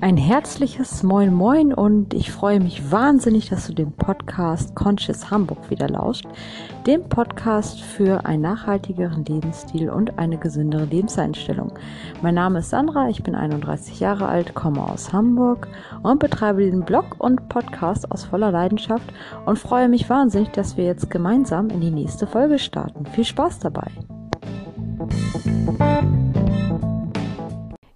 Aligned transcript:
Ein 0.00 0.16
herzliches 0.16 1.02
Moin 1.02 1.34
Moin 1.34 1.74
und 1.74 2.14
ich 2.14 2.30
freue 2.30 2.60
mich 2.60 2.92
wahnsinnig, 2.92 3.48
dass 3.48 3.66
du 3.66 3.72
dem 3.72 3.90
Podcast 3.90 4.76
Conscious 4.76 5.28
Hamburg 5.28 5.70
wieder 5.70 5.88
lauscht, 5.88 6.24
dem 6.86 7.08
Podcast 7.08 7.80
für 7.80 8.24
einen 8.24 8.42
nachhaltigeren 8.42 9.24
Lebensstil 9.24 9.90
und 9.90 10.16
eine 10.16 10.38
gesündere 10.38 10.84
Lebenseinstellung. 10.84 11.72
Mein 12.22 12.36
Name 12.36 12.60
ist 12.60 12.70
Sandra, 12.70 13.08
ich 13.08 13.24
bin 13.24 13.34
31 13.34 13.98
Jahre 13.98 14.28
alt, 14.28 14.54
komme 14.54 14.88
aus 14.88 15.12
Hamburg 15.12 15.66
und 16.04 16.20
betreibe 16.20 16.70
den 16.70 16.84
Blog 16.84 17.16
und 17.18 17.48
Podcast 17.48 18.12
aus 18.12 18.22
voller 18.24 18.52
Leidenschaft 18.52 19.12
und 19.46 19.58
freue 19.58 19.88
mich 19.88 20.08
wahnsinnig, 20.08 20.50
dass 20.50 20.76
wir 20.76 20.84
jetzt 20.84 21.10
gemeinsam 21.10 21.70
in 21.70 21.80
die 21.80 21.90
nächste 21.90 22.28
Folge 22.28 22.60
starten. 22.60 23.04
Viel 23.06 23.24
Spaß 23.24 23.58
dabei! 23.58 23.90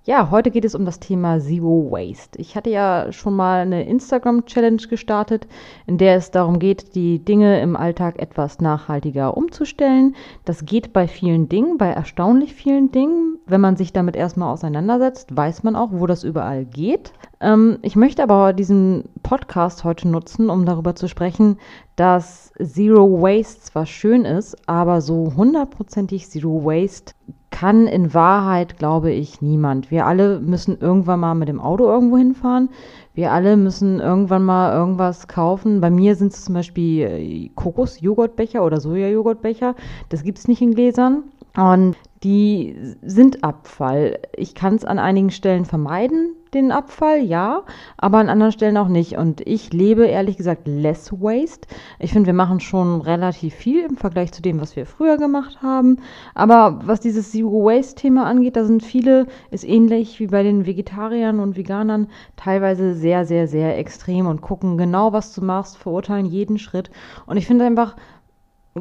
Ja, 0.05 0.33
heute 0.33 0.51
geht 0.51 0.65
es 0.65 0.75
um 0.75 0.85
das 0.85 0.99
Thema 0.99 1.39
Zero 1.39 1.87
Waste. 1.93 2.37
Ich 2.41 2.57
hatte 2.57 2.71
ja 2.71 3.13
schon 3.13 3.37
mal 3.37 3.61
eine 3.61 3.85
Instagram-Challenge 3.85 4.83
gestartet, 4.89 5.47
in 5.87 5.97
der 5.97 6.17
es 6.17 6.33
darum 6.33 6.59
geht, 6.59 6.97
die 6.97 7.25
Dinge 7.25 7.61
im 7.61 7.77
Alltag 7.77 8.19
etwas 8.19 8.61
nachhaltiger 8.61 9.37
umzustellen. 9.37 10.17
Das 10.45 10.65
geht 10.65 10.93
bei 10.93 11.07
vielen 11.07 11.49
Dingen, 11.49 11.79
bei 11.79 11.87
erstaunlich 11.87 12.53
vielen 12.53 12.91
Dingen. 12.91 13.39
Wenn 13.47 13.61
man 13.61 13.77
sich 13.77 13.93
damit 13.93 14.17
erstmal 14.17 14.53
auseinandersetzt, 14.53 15.37
weiß 15.37 15.63
man 15.63 15.77
auch, 15.77 15.91
wo 15.93 16.09
das 16.09 16.25
überall 16.25 16.65
geht. 16.65 17.13
Ähm, 17.41 17.79
ich 17.83 17.95
möchte 17.95 18.25
aber 18.25 18.55
diesen 18.55 19.05
Podcast 19.23 19.85
heute 19.85 20.09
nutzen, 20.09 20.51
um 20.51 20.67
darüber 20.67 20.97
zu 20.97 21.07
sprechen, 21.07 21.59
dass 21.95 22.53
Zero 22.61 23.23
Waste 23.23 23.61
zwar 23.61 23.87
schön 23.87 24.25
ist, 24.25 24.69
aber 24.69 25.01
so 25.01 25.35
hundertprozentig 25.37 26.29
Zero 26.29 26.65
Waste 26.65 27.15
kann 27.53 27.87
in 27.87 28.13
Wahrheit, 28.13 28.79
glaube 28.79 29.13
ich, 29.13 29.41
niemand. 29.41 29.93
Wir 29.93 30.07
alle 30.07 30.41
müssen 30.41 30.77
irgendwann 30.81 31.21
mal 31.21 31.35
mit 31.37 31.49
dem 31.49 31.61
Auto 31.61 31.85
irgendwo 31.85 32.17
hinfahren. 32.17 32.71
Wir 33.15 33.31
alle 33.31 33.57
müssen 33.57 34.01
irgendwann 34.01 34.45
mal 34.45 34.75
irgendwas 34.75 35.29
kaufen. 35.29 35.81
Bei 35.81 35.91
mir 35.91 36.17
sind 36.17 36.33
es 36.33 36.47
zum 36.47 36.55
Beispiel 36.55 37.03
äh, 37.03 37.51
Kokos-Joghurtbecher 37.55 38.65
oder 38.65 38.81
Soja-Joghurtbecher. 38.81 39.77
Das 40.09 40.25
gibt 40.25 40.39
es 40.39 40.49
nicht 40.49 40.63
in 40.63 40.75
Gläsern. 40.75 41.25
Und 41.57 41.97
die 42.25 42.75
sind 43.03 43.45
Abfall. 43.45 44.19
Ich 44.35 44.55
kann 44.55 44.75
es 44.75 44.85
an 44.85 44.99
einigen 44.99 45.31
Stellen 45.31 45.67
vermeiden, 45.67 46.35
den 46.55 46.73
Abfall, 46.73 47.21
ja, 47.21 47.63
aber 47.97 48.19
an 48.19 48.29
anderen 48.29 48.53
Stellen 48.53 48.77
auch 48.77 48.89
nicht. 48.89 49.17
Und 49.17 49.41
ich 49.47 49.73
lebe 49.73 50.07
ehrlich 50.07 50.37
gesagt 50.37 50.67
less 50.67 51.13
waste. 51.13 51.69
Ich 51.99 52.13
finde, 52.13 52.27
wir 52.27 52.35
machen 52.35 52.61
schon 52.61 53.01
relativ 53.01 53.55
viel 53.55 53.85
im 53.85 53.97
Vergleich 53.97 54.33
zu 54.33 54.43
dem, 54.43 54.61
was 54.61 54.77
wir 54.77 54.87
früher 54.87 55.17
gemacht 55.17 55.63
haben. 55.63 55.99
Aber 56.35 56.81
was 56.85 57.01
dieses 57.01 57.31
Zero 57.31 57.65
Waste 57.65 57.95
Thema 57.95 58.27
angeht, 58.27 58.57
da 58.57 58.65
sind 58.65 58.83
viele, 58.83 59.27
ist 59.51 59.65
ähnlich 59.65 60.21
wie 60.21 60.27
bei 60.27 60.43
den 60.43 60.67
Vegetariern 60.67 61.41
und 61.41 61.57
Veganern, 61.57 62.09
teilweise 62.37 62.95
sehr, 62.95 63.25
sehr, 63.25 63.49
sehr 63.49 63.79
extrem 63.79 64.27
und 64.27 64.43
gucken 64.43 64.77
genau, 64.77 65.13
was 65.13 65.35
du 65.35 65.43
machst, 65.43 65.79
verurteilen 65.79 66.27
jeden 66.27 66.59
Schritt. 66.59 66.91
Und 67.27 67.37
ich 67.37 67.47
finde 67.47 67.65
einfach, 67.65 67.97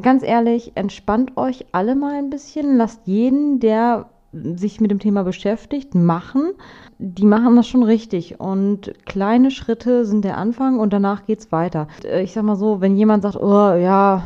ganz 0.00 0.22
ehrlich, 0.22 0.72
entspannt 0.74 1.36
euch 1.36 1.66
alle 1.72 1.94
mal 1.94 2.14
ein 2.14 2.30
bisschen, 2.30 2.76
lasst 2.76 3.06
jeden, 3.06 3.60
der 3.60 4.08
sich 4.32 4.80
mit 4.80 4.90
dem 4.90 4.98
Thema 4.98 5.24
beschäftigt, 5.24 5.94
machen. 5.94 6.52
Die 6.98 7.24
machen 7.26 7.56
das 7.56 7.68
schon 7.68 7.82
richtig. 7.82 8.40
Und 8.40 8.92
kleine 9.04 9.50
Schritte 9.50 10.04
sind 10.04 10.24
der 10.24 10.38
Anfang 10.38 10.78
und 10.78 10.92
danach 10.92 11.26
geht 11.26 11.40
es 11.40 11.52
weiter. 11.52 11.88
Ich 12.22 12.32
sag 12.32 12.44
mal 12.44 12.56
so, 12.56 12.80
wenn 12.80 12.96
jemand 12.96 13.22
sagt, 13.22 13.36
oh 13.36 13.74
ja, 13.74 14.22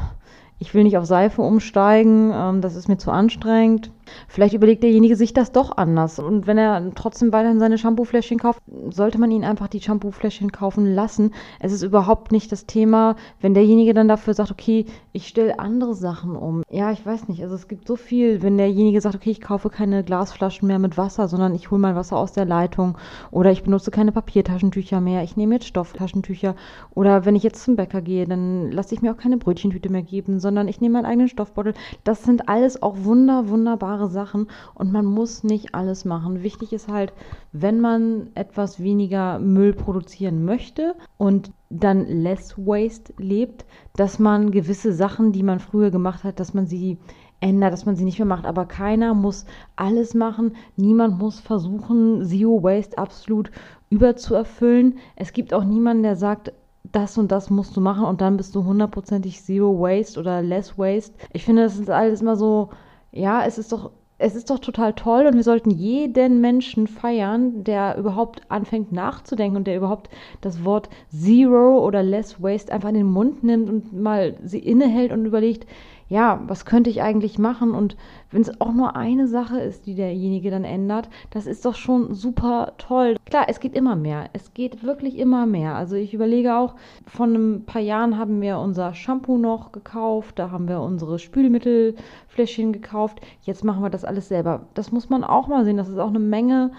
ich 0.59 0.75
will 0.75 0.85
nicht 0.85 0.97
auf 0.97 1.07
Seife 1.07 1.43
umsteigen, 1.43 2.33
ähm, 2.35 2.61
das 2.61 2.77
ist 2.77 2.89
mir 2.89 2.99
zu 2.99 3.11
anstrengend. 3.11 3.91
Vielleicht 4.29 4.55
überlegt 4.55 4.83
derjenige 4.83 5.17
sich 5.17 5.33
das 5.33 5.53
doch 5.53 5.77
anders. 5.77 6.19
Und 6.19 6.47
wenn 6.47 6.59
er 6.59 6.95
trotzdem 6.95 7.33
weiterhin 7.33 7.59
seine 7.59 7.79
Shampoofläschchen 7.79 8.39
kauft, 8.39 8.61
sollte 8.91 9.19
man 9.19 9.31
ihn 9.31 9.45
einfach 9.45 9.69
die 9.69 9.81
Shampoofläschchen 9.81 10.53
kaufen 10.53 10.95
lassen. 10.95 11.33
Es 11.61 11.73
ist 11.73 11.83
überhaupt 11.83 12.33
nicht 12.33 12.53
das 12.53 12.67
Thema, 12.67 13.17
wenn 13.41 13.55
derjenige 13.55 13.95
dann 13.95 14.09
dafür 14.09 14.35
sagt, 14.35 14.51
okay, 14.51 14.87
ich 15.13 15.29
stelle 15.29 15.59
andere 15.59 15.95
Sachen 15.95 16.37
um. 16.37 16.63
Ja, 16.71 16.93
ich 16.93 17.05
weiß 17.05 17.29
nicht. 17.29 17.43
Also 17.43 17.55
es 17.55 17.69
gibt 17.69 17.87
so 17.89 17.97
viel, 17.97 18.43
wenn 18.43 18.59
derjenige 18.59 19.01
sagt, 19.01 19.15
okay, 19.15 19.31
ich 19.31 19.41
kaufe 19.41 19.71
keine 19.71 20.05
Glasflaschen 20.05 20.69
mehr 20.69 20.79
mit 20.79 20.97
Wasser, 20.99 21.29
sondern 21.29 21.55
ich 21.55 21.71
hole 21.71 21.81
mein 21.81 21.97
Wasser 21.97 22.17
aus 22.17 22.33
der 22.33 22.45
Leitung 22.45 22.99
oder 23.31 23.51
ich 23.51 23.63
benutze 23.63 23.91
keine 23.91 24.13
Papiertaschentücher 24.13 25.01
mehr, 25.01 25.23
ich 25.23 25.37
nehme 25.37 25.55
jetzt 25.55 25.67
Stofftaschentücher 25.67 26.55
oder 26.95 27.25
wenn 27.25 27.35
ich 27.35 27.43
jetzt 27.43 27.65
zum 27.65 27.77
Bäcker 27.77 28.03
gehe, 28.03 28.27
dann 28.27 28.71
lasse 28.71 28.95
ich 28.95 29.03
mir 29.03 29.13
auch 29.13 29.17
keine 29.17 29.39
Brötchentüte 29.39 29.89
mehr 29.89 30.03
geben, 30.03 30.39
sondern 30.39 30.69
ich 30.69 30.81
nehme 30.81 30.95
meinen 30.95 31.07
eigenen 31.07 31.29
Stoffbeutel. 31.29 31.75
Das 32.05 32.23
sind 32.23 32.49
alles 32.49 32.83
auch 32.83 32.97
wunder, 32.99 33.49
wunderbare 33.49 33.96
Sachen 34.09 34.49
und 34.75 34.93
man 34.93 35.07
muss 35.07 35.45
nicht 35.45 35.75
alles 35.75 36.05
machen. 36.05 36.43
Wichtig 36.43 36.73
ist 36.73 36.89
halt, 36.89 37.13
wenn 37.53 37.81
man 37.81 38.29
etwas 38.35 38.83
weniger 38.83 39.39
Müll 39.39 39.73
produzieren 39.73 40.45
möchte 40.45 40.95
und 41.17 41.51
dann 41.71 42.07
less 42.07 42.57
waste 42.57 43.13
lebt, 43.19 43.65
dass 43.97 44.19
man 44.19 44.51
gewisse 44.51 44.93
Sachen, 44.93 45.33
die 45.33 45.43
man 45.43 45.59
früher 45.59 45.91
gemacht 45.91 46.23
hat, 46.23 46.39
dass 46.39 46.55
man 46.55 46.67
sie 46.67 46.99
ändert, 47.41 47.73
dass 47.73 47.87
man 47.87 47.97
sie 47.97 48.05
nicht 48.05 48.19
mehr 48.19 48.27
macht. 48.27 48.47
Aber 48.47 48.67
keiner 48.67 49.15
muss 49.15 49.47
alles 49.75 50.15
machen. 50.15 50.57
Niemand 50.77 51.19
muss 51.19 51.41
versuchen, 51.41 52.25
Zero 52.25 52.63
Waste 52.63 52.99
absolut 52.99 53.51
überzuerfüllen. 53.91 54.99
Es 55.17 55.33
gibt 55.33 55.53
auch 55.53 55.65
niemanden, 55.65 56.03
der 56.03 56.17
sagt, 56.17 56.53
das 56.93 57.19
und 57.19 57.33
das 57.33 57.51
musst 57.51 57.77
du 57.77 57.81
machen 57.81 58.05
und 58.05 58.21
dann 58.21 58.37
bist 58.37 58.55
du 58.55 58.65
hundertprozentig 58.65 59.43
Zero 59.43 59.79
Waste 59.81 60.19
oder 60.19 60.43
Less 60.43 60.79
Waste. 60.79 61.15
Ich 61.33 61.45
finde, 61.45 61.63
das 61.63 61.79
ist 61.79 61.91
alles 61.91 62.21
immer 62.21 62.37
so, 62.37 62.71
ja, 63.13 63.45
es 63.45 63.59
ist 63.59 63.73
doch 63.73 63.91
es 64.19 64.35
ist 64.35 64.49
doch 64.49 64.59
total 64.59 64.95
toll 64.95 65.27
und 65.27 65.35
wir 65.35 65.43
sollten 65.43 65.71
jeden 65.71 66.41
Menschen 66.41 66.87
feiern, 66.87 67.65
der 67.65 67.99
überhaupt 67.99 68.41
anfängt 68.51 68.91
nachzudenken 68.91 69.59
und 69.59 69.67
der 69.67 69.77
überhaupt 69.77 70.09
das 70.41 70.65
Wort 70.65 70.89
Zero 71.11 71.85
oder 71.85 72.03
Less 72.03 72.43
Waste 72.43 72.73
einfach 72.73 72.89
in 72.89 72.95
den 72.95 73.11
Mund 73.11 73.45
nimmt 73.45 73.69
und 73.69 73.93
mal 73.93 74.39
sie 74.43 74.59
innehält 74.59 75.13
und 75.13 75.27
überlegt, 75.27 75.67
ja, 76.09 76.41
was 76.47 76.65
könnte 76.65 76.91
ich 76.91 77.03
eigentlich 77.03 77.39
machen? 77.39 77.73
Und 77.73 77.97
wenn 78.31 78.43
es 78.43 78.61
auch 78.61 78.73
nur 78.73 78.97
eine 78.97 79.27
Sache 79.27 79.59
ist, 79.59 79.87
die 79.87 79.95
derjenige 79.95 80.51
dann 80.51 80.65
ändert, 80.65 81.09
das 81.31 81.47
ist 81.47 81.65
doch 81.65 81.75
schon 81.75 82.15
super 82.15 82.75
toll. 82.79 83.17
Klar, 83.27 83.47
es 83.49 83.61
geht 83.61 83.75
immer 83.75 83.97
mehr. 83.97 84.31
Es 84.33 84.55
geht 84.55 84.85
wirklich 84.85 85.19
immer 85.19 85.47
mehr. 85.47 85.75
Also 85.75 85.97
ich 85.97 86.15
überlege 86.15 86.57
auch, 86.57 86.75
von 87.07 87.35
ein 87.35 87.65
paar 87.65 87.83
Jahren 87.83 88.19
haben 88.19 88.41
wir 88.41 88.59
unser 88.59 88.95
Shampoo 88.95 89.37
noch 89.37 89.73
gekauft, 89.73 90.39
da 90.39 90.51
haben 90.51 90.69
wir 90.69 90.81
unsere 90.81 91.19
Spülmittelfläschchen 91.19 92.73
gekauft. 92.73 93.21
Jetzt 93.43 93.65
machen 93.65 93.83
wir 93.83 93.91
das 93.91 94.05
alles 94.05 94.29
selber. 94.29 94.67
Das 94.75 94.93
muss 94.93 95.09
man 95.09 95.25
auch 95.25 95.49
mal 95.49 95.65
sehen. 95.65 95.77
Das 95.77 95.89
ist 95.89 95.99
auch 95.99 96.11
eine 96.11 96.21
Menge 96.21 96.71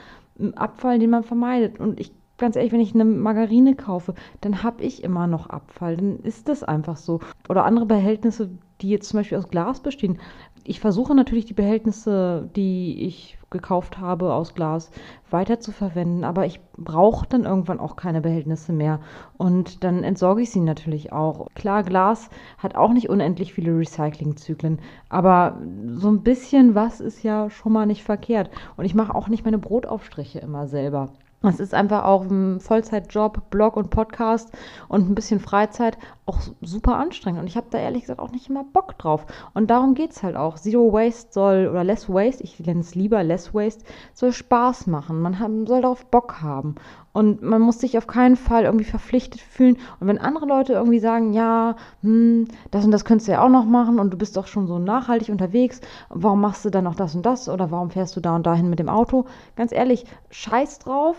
Abfall, 0.56 1.00
den 1.00 1.10
man 1.10 1.24
vermeidet. 1.24 1.80
Und 1.80 2.00
ich 2.00 2.14
ganz 2.38 2.56
ehrlich, 2.56 2.72
wenn 2.72 2.80
ich 2.80 2.94
eine 2.94 3.06
Margarine 3.06 3.76
kaufe, 3.76 4.14
dann 4.42 4.64
habe 4.64 4.84
ich 4.84 5.04
immer 5.04 5.28
noch 5.28 5.50
Abfall. 5.50 5.98
Dann 5.98 6.20
ist 6.20 6.48
das 6.48 6.64
einfach 6.64 6.98
so. 6.98 7.20
Oder 7.50 7.66
andere 7.66 7.86
Behältnisse, 7.86 8.52
die 8.82 8.90
jetzt 8.90 9.10
zum 9.10 9.20
Beispiel 9.20 9.38
aus 9.38 9.50
Glas 9.50 9.80
bestehen. 9.82 10.20
Ich 10.64 10.80
versuche 10.80 11.16
natürlich 11.16 11.46
die 11.46 11.54
Behältnisse, 11.54 12.50
die 12.56 13.06
ich 13.06 13.38
gekauft 13.50 14.00
habe 14.00 14.34
aus 14.34 14.54
Glas, 14.54 14.92
weiter 15.30 15.62
zu 15.62 15.72
verwenden, 15.72 16.26
aber 16.26 16.46
ich 16.46 16.60
brauche 16.76 17.26
dann 17.28 17.46
irgendwann 17.46 17.80
auch 17.80 17.96
keine 17.96 18.20
Behältnisse 18.20 18.74
mehr 18.74 19.00
und 19.38 19.86
dann 19.86 20.04
entsorge 20.04 20.42
ich 20.42 20.52
sie 20.52 20.60
natürlich 20.60 21.14
auch. 21.14 21.48
Klar, 21.56 21.84
Glas 21.84 22.30
hat 22.58 22.76
auch 22.76 22.92
nicht 22.92 23.10
unendlich 23.10 23.54
viele 23.54 23.78
Recyclingzyklen, 23.78 24.80
aber 25.08 25.58
so 25.94 26.10
ein 26.10 26.24
bisschen 26.24 26.76
was 26.76 27.00
ist 27.00 27.24
ja 27.24 27.50
schon 27.50 27.72
mal 27.72 27.86
nicht 27.86 28.04
verkehrt 28.04 28.50
und 28.76 28.84
ich 28.84 28.96
mache 28.96 29.16
auch 29.16 29.30
nicht 29.30 29.46
meine 29.46 29.60
Brotaufstriche 29.60 30.40
immer 30.40 30.68
selber. 30.68 31.10
Es 31.44 31.60
ist 31.60 31.74
einfach 31.74 32.04
auch 32.04 32.24
ein 32.24 32.60
Vollzeitjob, 32.60 33.52
Blog 33.52 33.78
und 33.78 33.92
Podcast 33.92 34.52
und 34.88 35.08
ein 35.08 35.16
bisschen 35.16 35.40
Freizeit 35.40 35.98
auch 36.28 36.40
super 36.62 36.98
anstrengend. 36.98 37.40
Und 37.40 37.48
ich 37.48 37.56
habe 37.56 37.68
da 37.70 37.80
ehrlich 37.80 38.02
gesagt 38.02 38.20
auch 38.20 38.32
nicht 38.32 38.50
immer 38.50 38.66
Bock 38.66 38.98
drauf. 38.98 39.26
Und 39.54 39.70
darum 39.70 39.94
geht 39.94 40.12
es 40.12 40.24
halt 40.24 40.36
auch. 40.36 40.58
Zero 40.58 40.92
Waste 40.92 41.32
soll, 41.32 41.68
oder 41.70 41.86
Less 41.86 42.10
Waste, 42.10 42.44
ich 42.44 42.60
nenne 42.60 42.82
es 42.82 42.96
lieber 42.96 43.24
Less 43.24 43.54
Waste, 43.54 43.86
soll 44.14 44.34
Spaß 44.34 44.88
machen. 44.88 45.22
Man 45.22 45.40
haben, 45.40 45.66
soll 45.66 45.82
darauf 45.82 46.06
Bock 46.06 46.42
haben. 46.42 46.76
Und 47.14 47.42
man 47.42 47.62
muss 47.62 47.80
sich 47.80 47.98
auf 47.98 48.08
keinen 48.08 48.36
Fall 48.36 48.66
irgendwie 48.66 48.86
verpflichtet 48.86 49.40
fühlen. 49.40 49.78
Und 50.00 50.08
wenn 50.08 50.18
andere 50.20 50.46
Leute 50.46 50.74
irgendwie 50.74 51.00
sagen, 51.00 51.32
ja, 51.32 51.78
hm, 52.02 52.48
das 52.72 52.84
und 52.84 52.92
das 52.92 53.06
könntest 53.06 53.30
du 53.30 53.32
ja 53.32 53.44
auch 53.44 53.50
noch 53.50 53.66
machen 53.66 53.98
und 53.98 54.12
du 54.12 54.18
bist 54.18 54.36
doch 54.36 54.48
schon 54.48 54.68
so 54.68 54.80
nachhaltig 54.80 55.30
unterwegs, 55.30 55.80
warum 56.10 56.42
machst 56.42 56.66
du 56.66 56.70
dann 56.70 56.84
noch 56.84 56.96
das 56.96 57.16
und 57.16 57.26
das 57.26 57.48
oder 57.48 57.72
warum 57.72 57.90
fährst 57.90 58.18
du 58.18 58.20
da 58.20 58.36
und 58.36 58.46
dahin 58.46 58.70
mit 58.70 58.80
dem 58.80 58.90
Auto? 58.90 59.26
Ganz 59.56 59.72
ehrlich, 59.72 60.06
scheiß 60.30 60.80
drauf, 60.80 61.16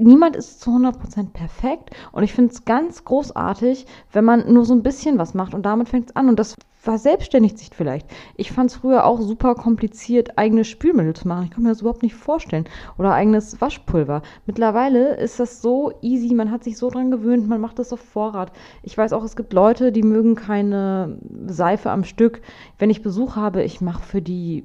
niemand 0.00 0.36
ist 0.36 0.60
zu 0.60 0.70
100% 0.70 1.30
perfekt 1.32 1.90
und 2.12 2.22
ich 2.22 2.32
finde 2.32 2.52
es 2.52 2.64
ganz 2.64 3.04
großartig, 3.04 3.86
wenn 4.12 4.24
man 4.24 4.52
nur 4.52 4.64
so 4.64 4.74
ein 4.74 4.82
bisschen 4.82 5.18
was 5.18 5.34
macht 5.34 5.54
und 5.54 5.64
damit 5.64 5.88
fängt 5.88 6.10
es 6.10 6.16
an 6.16 6.28
und 6.28 6.38
das 6.38 6.56
verselbstständigt 6.80 7.58
sich 7.58 7.70
vielleicht. 7.74 8.06
Ich 8.36 8.52
fand 8.52 8.70
es 8.70 8.76
früher 8.76 9.04
auch 9.04 9.20
super 9.20 9.54
kompliziert, 9.54 10.38
eigene 10.38 10.64
Spülmittel 10.64 11.14
zu 11.14 11.28
machen. 11.28 11.44
Ich 11.44 11.50
kann 11.50 11.62
mir 11.62 11.68
das 11.68 11.82
überhaupt 11.82 12.02
nicht 12.02 12.14
vorstellen. 12.14 12.64
Oder 12.96 13.12
eigenes 13.12 13.60
Waschpulver. 13.60 14.22
Mittlerweile 14.46 15.16
ist 15.16 15.38
das 15.38 15.60
so 15.60 15.92
easy, 16.00 16.34
man 16.34 16.50
hat 16.50 16.64
sich 16.64 16.78
so 16.78 16.88
dran 16.88 17.10
gewöhnt, 17.10 17.46
man 17.48 17.60
macht 17.60 17.78
das 17.78 17.92
auf 17.92 18.00
Vorrat. 18.00 18.50
Ich 18.82 18.96
weiß 18.96 19.12
auch, 19.12 19.24
es 19.24 19.36
gibt 19.36 19.52
Leute, 19.52 19.92
die 19.92 20.02
mögen 20.02 20.36
keine 20.36 21.18
Seife 21.46 21.90
am 21.90 22.04
Stück. 22.04 22.40
Wenn 22.78 22.88
ich 22.88 23.02
Besuch 23.02 23.36
habe, 23.36 23.62
ich 23.62 23.82
mache 23.82 24.02
für 24.02 24.22
die 24.22 24.64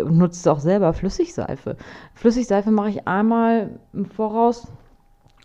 nutzt 0.00 0.46
auch 0.48 0.60
selber 0.60 0.92
Flüssigseife. 0.92 1.76
Flüssigseife 2.14 2.70
mache 2.70 2.90
ich 2.90 3.06
einmal 3.06 3.78
im 3.92 4.06
Voraus 4.06 4.68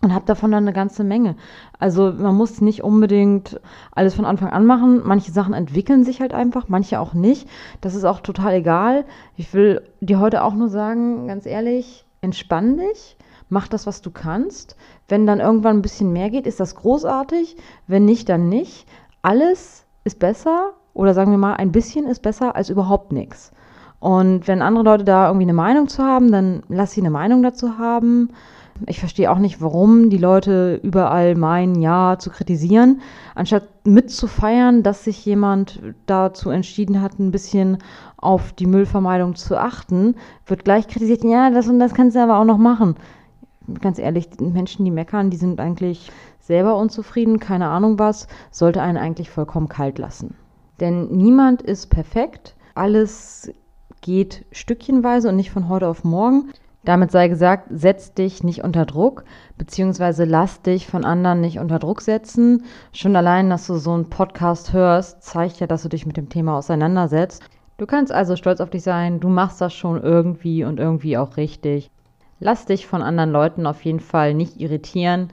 und 0.00 0.14
habe 0.14 0.26
davon 0.26 0.52
dann 0.52 0.64
eine 0.64 0.72
ganze 0.72 1.02
Menge. 1.02 1.36
Also 1.78 2.12
man 2.12 2.34
muss 2.34 2.60
nicht 2.60 2.84
unbedingt 2.84 3.60
alles 3.92 4.14
von 4.14 4.24
Anfang 4.24 4.50
an 4.50 4.64
machen. 4.64 5.02
Manche 5.04 5.32
Sachen 5.32 5.54
entwickeln 5.54 6.04
sich 6.04 6.20
halt 6.20 6.32
einfach, 6.32 6.68
manche 6.68 7.00
auch 7.00 7.14
nicht. 7.14 7.48
Das 7.80 7.94
ist 7.94 8.04
auch 8.04 8.20
total 8.20 8.54
egal. 8.54 9.04
Ich 9.36 9.52
will 9.54 9.82
dir 10.00 10.20
heute 10.20 10.44
auch 10.44 10.54
nur 10.54 10.68
sagen, 10.68 11.26
ganz 11.26 11.46
ehrlich, 11.46 12.04
entspann 12.20 12.76
dich, 12.76 13.16
mach 13.48 13.66
das, 13.66 13.86
was 13.86 14.00
du 14.00 14.10
kannst. 14.10 14.76
Wenn 15.08 15.26
dann 15.26 15.40
irgendwann 15.40 15.78
ein 15.78 15.82
bisschen 15.82 16.12
mehr 16.12 16.30
geht, 16.30 16.46
ist 16.46 16.60
das 16.60 16.76
großartig. 16.76 17.56
Wenn 17.88 18.04
nicht, 18.04 18.28
dann 18.28 18.48
nicht. 18.48 18.86
Alles 19.22 19.84
ist 20.04 20.20
besser 20.20 20.74
oder 20.94 21.12
sagen 21.12 21.32
wir 21.32 21.38
mal, 21.38 21.54
ein 21.54 21.72
bisschen 21.72 22.06
ist 22.06 22.22
besser 22.22 22.54
als 22.54 22.70
überhaupt 22.70 23.12
nichts. 23.12 23.52
Und 24.00 24.46
wenn 24.46 24.62
andere 24.62 24.84
Leute 24.84 25.04
da 25.04 25.26
irgendwie 25.26 25.44
eine 25.44 25.54
Meinung 25.54 25.88
zu 25.88 26.04
haben, 26.04 26.30
dann 26.30 26.62
lass 26.68 26.92
sie 26.92 27.00
eine 27.00 27.10
Meinung 27.10 27.42
dazu 27.42 27.78
haben. 27.78 28.30
Ich 28.86 29.00
verstehe 29.00 29.30
auch 29.30 29.38
nicht, 29.38 29.60
warum 29.60 30.08
die 30.08 30.18
Leute 30.18 30.78
überall 30.84 31.34
meinen, 31.34 31.82
ja, 31.82 32.16
zu 32.16 32.30
kritisieren, 32.30 33.00
anstatt 33.34 33.64
mitzufeiern, 33.84 34.84
dass 34.84 35.02
sich 35.02 35.24
jemand 35.26 35.80
dazu 36.06 36.50
entschieden 36.50 37.02
hat, 37.02 37.18
ein 37.18 37.32
bisschen 37.32 37.78
auf 38.16 38.52
die 38.52 38.66
Müllvermeidung 38.66 39.34
zu 39.34 39.56
achten, 39.56 40.14
wird 40.46 40.64
gleich 40.64 40.86
kritisiert, 40.86 41.24
ja, 41.24 41.50
das 41.50 41.66
und 41.66 41.80
das 41.80 41.92
kannst 41.92 42.14
du 42.14 42.22
aber 42.22 42.38
auch 42.38 42.44
noch 42.44 42.58
machen. 42.58 42.94
Ganz 43.80 43.98
ehrlich, 43.98 44.28
Menschen, 44.38 44.84
die 44.84 44.92
meckern, 44.92 45.30
die 45.30 45.36
sind 45.36 45.60
eigentlich 45.60 46.12
selber 46.38 46.76
unzufrieden, 46.76 47.40
keine 47.40 47.68
Ahnung 47.68 47.98
was, 47.98 48.28
sollte 48.52 48.80
einen 48.80 48.96
eigentlich 48.96 49.28
vollkommen 49.28 49.68
kalt 49.68 49.98
lassen. 49.98 50.36
Denn 50.78 51.08
niemand 51.08 51.62
ist 51.62 51.88
perfekt, 51.88 52.54
alles 52.76 53.50
geht 54.00 54.44
stückchenweise 54.52 55.28
und 55.28 55.36
nicht 55.36 55.50
von 55.50 55.68
heute 55.68 55.88
auf 55.88 56.04
morgen. 56.04 56.50
Damit 56.84 57.10
sei 57.10 57.28
gesagt, 57.28 57.66
setz 57.70 58.14
dich 58.14 58.42
nicht 58.44 58.64
unter 58.64 58.86
Druck, 58.86 59.24
beziehungsweise 59.58 60.24
lass 60.24 60.62
dich 60.62 60.86
von 60.86 61.04
anderen 61.04 61.40
nicht 61.40 61.58
unter 61.58 61.78
Druck 61.78 62.00
setzen. 62.00 62.64
Schon 62.92 63.14
allein, 63.16 63.50
dass 63.50 63.66
du 63.66 63.76
so 63.76 63.92
einen 63.92 64.08
Podcast 64.08 64.72
hörst, 64.72 65.22
zeigt 65.22 65.60
ja, 65.60 65.66
dass 65.66 65.82
du 65.82 65.88
dich 65.88 66.06
mit 66.06 66.16
dem 66.16 66.28
Thema 66.28 66.56
auseinandersetzt. 66.56 67.42
Du 67.76 67.86
kannst 67.86 68.10
also 68.10 68.36
stolz 68.36 68.60
auf 68.60 68.70
dich 68.70 68.82
sein, 68.82 69.20
du 69.20 69.28
machst 69.28 69.60
das 69.60 69.74
schon 69.74 70.02
irgendwie 70.02 70.64
und 70.64 70.80
irgendwie 70.80 71.18
auch 71.18 71.36
richtig. 71.36 71.90
Lass 72.40 72.66
dich 72.66 72.86
von 72.86 73.02
anderen 73.02 73.32
Leuten 73.32 73.66
auf 73.66 73.84
jeden 73.84 74.00
Fall 74.00 74.34
nicht 74.34 74.60
irritieren. 74.60 75.28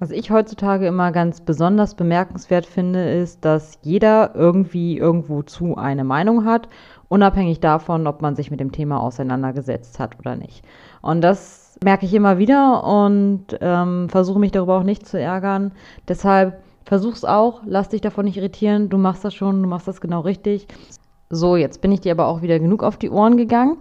Was 0.00 0.10
ich 0.12 0.30
heutzutage 0.30 0.86
immer 0.86 1.10
ganz 1.10 1.40
besonders 1.40 1.96
bemerkenswert 1.96 2.66
finde, 2.66 3.10
ist, 3.10 3.44
dass 3.44 3.78
jeder 3.82 4.32
irgendwie 4.34 4.96
irgendwo 4.96 5.42
zu 5.42 5.76
eine 5.76 6.04
Meinung 6.04 6.44
hat, 6.44 6.68
unabhängig 7.08 7.60
davon, 7.60 8.06
ob 8.06 8.22
man 8.22 8.36
sich 8.36 8.50
mit 8.50 8.60
dem 8.60 8.72
Thema 8.72 9.00
auseinandergesetzt 9.00 9.98
hat 9.98 10.18
oder 10.18 10.36
nicht. 10.36 10.64
Und 11.00 11.22
das 11.22 11.78
merke 11.82 12.06
ich 12.06 12.14
immer 12.14 12.38
wieder 12.38 12.84
und 12.84 13.46
ähm, 13.60 14.08
versuche 14.08 14.38
mich 14.38 14.52
darüber 14.52 14.78
auch 14.78 14.82
nicht 14.82 15.06
zu 15.06 15.18
ärgern. 15.18 15.72
Deshalb 16.06 16.62
versuch's 16.84 17.24
auch, 17.24 17.62
lass 17.64 17.90
dich 17.90 18.00
davon 18.00 18.24
nicht 18.24 18.36
irritieren. 18.36 18.88
Du 18.88 18.98
machst 18.98 19.24
das 19.24 19.34
schon, 19.34 19.62
du 19.62 19.68
machst 19.68 19.88
das 19.88 20.00
genau 20.00 20.20
richtig. 20.20 20.66
So, 21.30 21.56
jetzt 21.56 21.80
bin 21.80 21.92
ich 21.92 22.00
dir 22.00 22.12
aber 22.12 22.26
auch 22.26 22.42
wieder 22.42 22.58
genug 22.58 22.82
auf 22.82 22.96
die 22.96 23.10
Ohren 23.10 23.36
gegangen. 23.36 23.76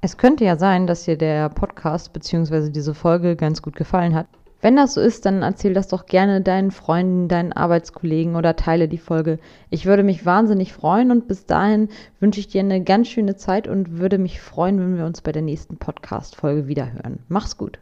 Es 0.00 0.16
könnte 0.16 0.44
ja 0.44 0.56
sein, 0.56 0.86
dass 0.86 1.04
dir 1.04 1.18
der 1.18 1.48
Podcast 1.48 2.12
bzw. 2.12 2.70
diese 2.70 2.94
Folge 2.94 3.36
ganz 3.36 3.62
gut 3.62 3.76
gefallen 3.76 4.14
hat. 4.14 4.26
Wenn 4.60 4.74
das 4.74 4.94
so 4.94 5.00
ist, 5.00 5.24
dann 5.24 5.42
erzähl 5.42 5.72
das 5.72 5.86
doch 5.86 6.06
gerne 6.06 6.40
deinen 6.40 6.72
Freunden, 6.72 7.28
deinen 7.28 7.52
Arbeitskollegen 7.52 8.34
oder 8.34 8.56
teile 8.56 8.88
die 8.88 8.98
Folge. 8.98 9.38
Ich 9.70 9.86
würde 9.86 10.02
mich 10.02 10.26
wahnsinnig 10.26 10.72
freuen 10.72 11.12
und 11.12 11.28
bis 11.28 11.46
dahin 11.46 11.88
wünsche 12.18 12.40
ich 12.40 12.48
dir 12.48 12.60
eine 12.60 12.82
ganz 12.82 13.08
schöne 13.08 13.36
Zeit 13.36 13.68
und 13.68 13.98
würde 13.98 14.18
mich 14.18 14.40
freuen, 14.40 14.80
wenn 14.80 14.96
wir 14.96 15.06
uns 15.06 15.20
bei 15.20 15.30
der 15.30 15.42
nächsten 15.42 15.76
Podcast-Folge 15.76 16.66
wiederhören. 16.66 17.20
Mach's 17.28 17.56
gut. 17.56 17.78